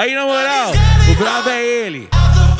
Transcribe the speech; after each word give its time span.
Aí 0.00 0.14
na 0.14 0.24
moral, 0.24 0.72
o 1.10 1.14
brabo 1.14 1.50
é 1.50 1.62
ele. 1.62 2.08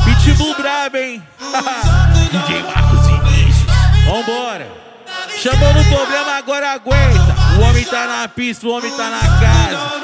Pitbull 0.04 0.54
brabo, 0.56 0.98
hein? 0.98 1.26
DJ 2.30 2.62
Marcos 2.64 3.06
Vinícius. 3.06 3.64
Vambora. 4.04 4.70
Chamou 5.42 5.72
no 5.72 5.82
problema, 5.86 6.32
agora 6.32 6.72
aguenta. 6.72 7.34
O 7.58 7.62
homem 7.62 7.82
tá 7.86 8.06
na 8.06 8.28
pista, 8.28 8.66
o 8.66 8.72
homem 8.72 8.94
tá 8.94 9.08
na 9.08 9.20
casa. 9.20 10.00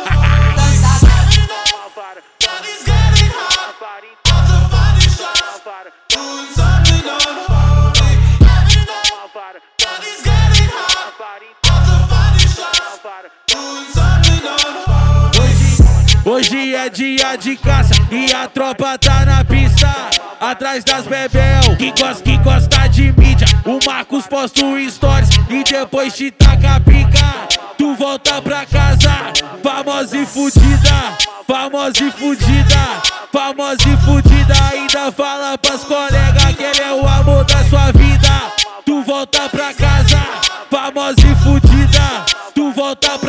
Hoje 16.36 16.74
é 16.74 16.90
dia 16.90 17.34
de 17.36 17.56
caça 17.56 17.94
e 18.10 18.30
a 18.30 18.46
tropa 18.46 18.98
tá 18.98 19.24
na 19.24 19.42
pista. 19.42 19.88
Atrás 20.38 20.84
das 20.84 21.06
bebel, 21.06 21.74
que 21.78 21.90
gosta, 21.98 22.22
que 22.22 22.36
gosta 22.36 22.86
de 22.88 23.10
mídia. 23.18 23.46
O 23.64 23.78
Marcos 23.86 24.26
posta 24.26 24.60
stories 24.60 25.30
e 25.48 25.64
depois 25.64 26.14
te 26.14 26.30
taca 26.30 26.74
a 26.74 26.80
pica. 26.80 27.48
Tu 27.78 27.94
volta 27.94 28.42
pra 28.42 28.66
casa, 28.66 29.32
famosa 29.62 30.14
e 30.14 30.26
fudida. 30.26 31.16
Famosa 31.46 32.04
e 32.04 32.10
fudida, 32.10 33.02
famosa 33.32 33.88
e 33.88 33.96
fudida. 34.04 34.54
Ainda 34.74 35.10
fala 35.12 35.56
pras 35.56 35.84
colegas 35.84 36.54
que 36.54 36.62
ele 36.62 36.82
é 36.82 36.92
o 36.92 37.08
amor 37.08 37.46
da 37.46 37.64
sua 37.64 37.92
vida. 37.92 38.52
Tu 38.84 39.02
volta 39.04 39.48
pra 39.48 39.72
casa, 39.72 40.22
famosa 40.70 41.16
e 41.18 41.34
fudida. 41.36 42.26
Tu 42.54 42.72
volta 42.72 43.18
pra 43.18 43.25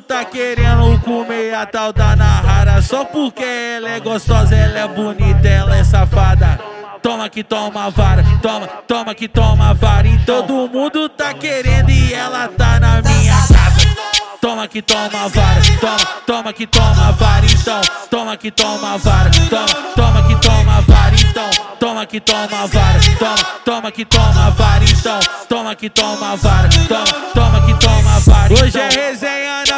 tá 0.00 0.24
querendo 0.24 0.98
comer 1.00 1.54
a 1.54 1.66
tal 1.66 1.92
da 1.92 2.16
Nahara. 2.16 2.82
Só 2.82 3.04
porque 3.04 3.44
ela 3.44 3.88
é 3.88 4.00
gostosa, 4.00 4.54
ela 4.54 4.78
é 4.78 4.88
bonita, 4.88 5.48
ela 5.48 5.76
é 5.76 5.84
safada. 5.84 6.58
Toma 7.02 7.28
que 7.28 7.44
toma 7.44 7.90
vara, 7.90 8.24
toma, 8.42 8.66
toma 8.86 9.14
que 9.14 9.28
toma 9.28 9.74
vara. 9.74 10.08
E 10.08 10.18
todo 10.24 10.68
mundo 10.68 11.08
tá 11.08 11.32
querendo 11.34 11.90
e 11.90 12.12
ela 12.12 12.48
tá 12.48 12.80
na 12.80 13.00
minha 13.02 13.36
casa. 13.36 13.96
Toma 14.40 14.68
que 14.68 14.82
toma 14.82 15.28
vara, 15.28 15.60
toma, 15.80 15.98
toma 16.26 16.52
que 16.52 16.66
toma 16.66 17.12
vara, 17.12 17.46
então. 17.46 17.80
Toma 18.10 18.36
que 18.36 18.50
toma 18.50 18.98
vara, 18.98 19.30
toma, 19.50 19.66
toma 19.94 20.22
que 20.22 20.36
toma 20.36 20.80
vara, 20.82 21.14
então. 21.16 21.50
Toma 21.78 22.06
que 22.06 22.20
toma 22.20 22.66
vara, 22.66 23.00
toma, 23.18 23.36
toma 23.64 23.90
que 23.92 24.04
toma 24.04 24.50
vara, 24.50 24.84
então. 24.84 25.20
Toma 25.48 25.74
que 25.74 25.90
toma 25.90 26.36
vara, 26.36 26.68
toma, 26.88 27.04
toma 27.34 27.66
que 27.66 27.74
toma 27.74 27.85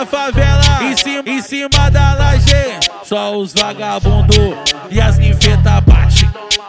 favela, 0.09 0.83
em 0.83 0.97
cima, 0.97 1.23
em 1.27 1.42
cima 1.42 1.91
da 1.91 2.14
laje. 2.14 2.78
Só 3.05 3.37
os 3.37 3.53
vagabundo 3.53 4.56
e 4.91 5.00
as 5.00 5.19
ninfetas 5.19 5.81
bate. 5.87 6.28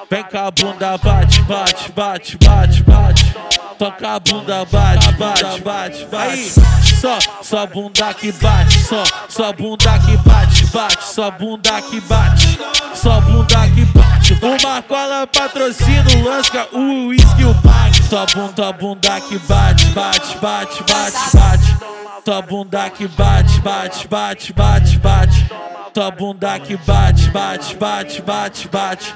Vem 0.09 0.23
com 0.23 0.37
a 0.37 0.51
bunda, 0.51 0.97
bate, 0.97 1.41
bate, 1.43 1.91
bate, 1.91 2.37
bate, 2.37 2.83
bate. 2.83 3.35
Toca 3.77 4.15
a 4.15 4.19
bunda, 4.19 4.65
bate, 4.65 5.11
bate, 5.13 5.61
bate, 5.61 6.05
bate. 6.05 6.51
Só, 6.99 7.17
só 7.41 7.65
bunda 7.67 8.13
que 8.13 8.31
bate, 8.33 8.79
só, 8.79 9.03
só 9.29 9.53
bunda 9.53 9.99
que 9.99 10.17
bate, 10.17 10.65
bate, 10.65 11.03
só 11.03 11.31
bunda 11.31 11.81
que 11.81 12.01
bate, 12.01 12.59
só 12.93 13.21
bunda 13.21 13.67
que 13.69 13.85
bate. 13.85 14.18
O 14.79 14.81
Marcola 14.81 15.27
patrocina 15.27 16.05
o 16.15 16.23
Lansca, 16.23 16.69
o 16.71 17.07
uísque 17.07 17.43
o 17.43 17.53
pack. 17.61 18.01
Só 18.09 18.25
bunda, 18.27 18.71
bunda 18.71 19.19
que 19.19 19.37
bate, 19.39 19.85
bate, 19.87 20.37
bate, 20.37 20.83
bate, 20.83 21.33
bate. 21.33 22.23
Só 22.23 22.41
bunda 22.41 22.89
que 22.89 23.05
bate, 23.09 23.59
bate, 23.59 24.07
bate, 24.07 24.53
bate, 24.53 24.97
bate. 24.99 25.49
Só 25.93 26.11
bunda 26.11 26.57
que 26.61 26.77
bate, 26.77 27.29
bate, 27.29 27.75
bate, 27.75 28.21
bate, 28.21 28.67
bate. 28.69 29.15